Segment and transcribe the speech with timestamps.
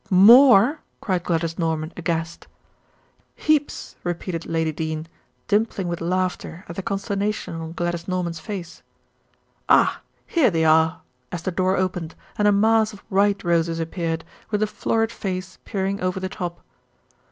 [0.09, 2.47] "More?" cried Gladys Norman aghast.
[3.35, 5.07] "Heaps," repeated Lady Dene,
[5.47, 8.81] dimpling with laughter at the consternation on Gladys Norman's face.
[9.69, 10.01] "Ah!
[10.25, 14.63] here they are," as the door opened and a mass of white roses appeared, with
[14.63, 16.61] a florid face peering over the top.